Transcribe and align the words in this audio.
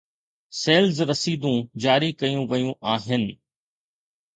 Sales 0.61 0.97
رسيدون 1.11 1.59
جاري 1.85 2.11
ڪيون 2.19 2.43
ويون 2.51 2.77
آهن. 2.97 3.33